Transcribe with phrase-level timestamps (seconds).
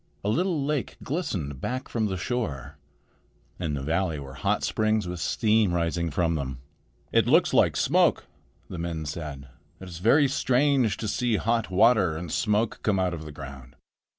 [0.23, 2.79] A little lake glistened back from shore.
[3.59, 6.57] In the valley were hot springs, with steam rising from them.
[7.11, 8.25] "It looks like smoke,"
[8.67, 9.49] the men said.
[9.79, 13.75] "It is very strange to see hot water and smoke come out of the ground."